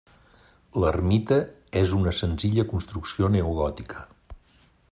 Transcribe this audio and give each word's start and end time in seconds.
L'ermita 0.83 1.37
és 1.83 1.93
una 1.99 2.15
senzilla 2.21 2.67
construcció 2.75 3.33
neogòtica. 3.37 4.07